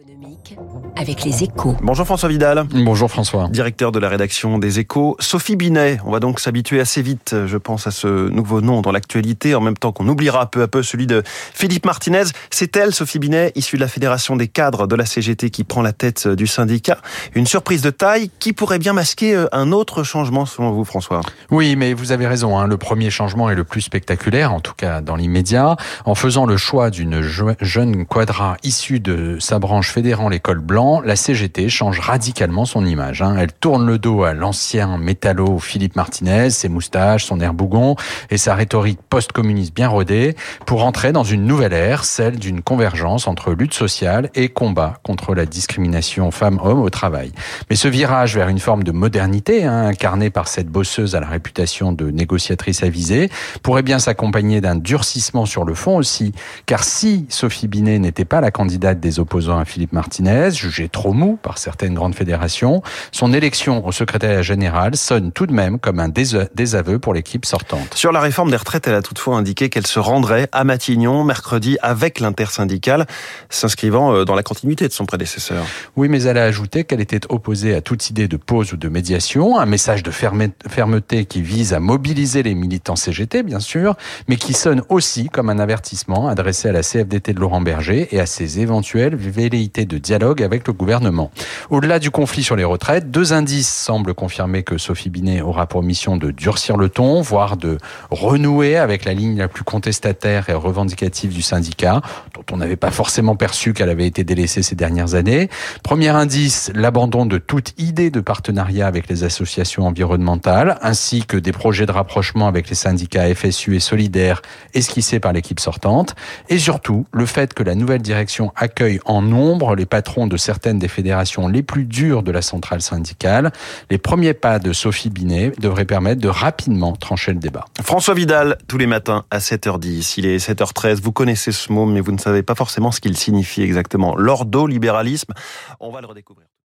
[0.00, 0.56] économique
[0.96, 1.76] avec les échos.
[1.82, 2.64] Bonjour François Vidal.
[2.72, 3.48] Bonjour François.
[3.48, 5.16] Directeur de la rédaction des échos.
[5.18, 8.92] Sophie Binet, on va donc s'habituer assez vite, je pense, à ce nouveau nom dans
[8.92, 12.24] l'actualité, en même temps qu'on oubliera peu à peu celui de Philippe Martinez.
[12.50, 15.82] C'est elle, Sophie Binet, issue de la Fédération des cadres de la CGT, qui prend
[15.82, 16.98] la tête du syndicat.
[17.34, 21.20] Une surprise de taille qui pourrait bien masquer euh, un autre changement selon vous, François?
[21.50, 22.58] Oui, mais vous avez raison.
[22.58, 22.66] Hein.
[22.66, 26.56] Le premier changement est le plus spectaculaire, en tout cas dans l'immédiat, en faisant le
[26.56, 32.64] choix d'une jeune quadra issue de sa branche fédérant l'école blanc, la CGT change radicalement
[32.64, 33.22] son image.
[33.22, 33.36] Hein.
[33.38, 37.96] Elle tourne le dos à l'ancien métallo Philippe Martinez, ses moustaches, son air bougon
[38.30, 43.26] et sa rhétorique post-communiste bien rodée pour entrer dans une nouvelle ère, celle d'une convergence
[43.26, 47.32] entre lutte sociale et combat contre la discrimination femmes-hommes au travail.
[47.68, 51.26] Mais ce virage vers une forme de modernité, hein, incarnée par cette bosseuse à la
[51.26, 53.30] réputation de négociatrice avisée,
[53.62, 56.32] pourrait bien s'accompagner d'un durcissement sur le fond aussi,
[56.66, 61.12] car si Sophie Binet n'était pas la candidate des opposants à Philippe Martinez, jugé trop
[61.12, 66.00] mou par certaines grandes fédérations, son élection au secrétariat général sonne tout de même comme
[66.00, 67.94] un désaveu pour l'équipe sortante.
[67.94, 71.78] Sur la réforme des retraites, elle a toutefois indiqué qu'elle se rendrait à Matignon mercredi
[71.82, 73.06] avec l'intersyndicale,
[73.48, 75.64] s'inscrivant euh, dans la continuité de son prédécesseur.
[75.94, 78.88] Oui, mais elle a ajouté qu'elle était opposée à toute idée de pause ou de
[78.88, 83.94] médiation, un message de fermeté qui vise à mobiliser les militants CGT, bien sûr,
[84.26, 88.18] mais qui sonne aussi comme un avertissement adressé à la CFDT de Laurent Berger et
[88.18, 91.30] à ses éventuels velléités de dialogue avec le gouvernement.
[91.68, 95.82] Au-delà du conflit sur les retraites, deux indices semblent confirmer que Sophie Binet aura pour
[95.82, 97.76] mission de durcir le ton, voire de
[98.10, 102.00] renouer avec la ligne la plus contestataire et revendicative du syndicat,
[102.34, 105.50] dont on n'avait pas forcément perçu qu'elle avait été délaissée ces dernières années.
[105.82, 111.52] Premier indice, l'abandon de toute idée de partenariat avec les associations environnementales, ainsi que des
[111.52, 114.40] projets de rapprochement avec les syndicats FSU et Solidaires
[114.72, 116.14] esquissés par l'équipe sortante.
[116.48, 120.78] Et surtout, le fait que la nouvelle direction accueille en nom les patrons de certaines
[120.78, 123.52] des fédérations les plus dures de la centrale syndicale.
[123.90, 127.64] Les premiers pas de Sophie Binet devraient permettre de rapidement trancher le débat.
[127.82, 132.00] François Vidal, tous les matins à 7h10, il est 7h13, vous connaissez ce mot, mais
[132.00, 134.14] vous ne savez pas forcément ce qu'il signifie exactement.
[134.16, 135.32] L'ordo-libéralisme,
[135.80, 136.50] on va le redécouvrir.